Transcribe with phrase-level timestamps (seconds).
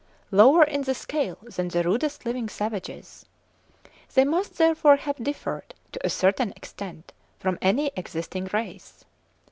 [0.31, 3.25] "lower in the scale than the rudest living savages";
[4.15, 9.05] they must therefore have differed, to a certain extent, from any existing race.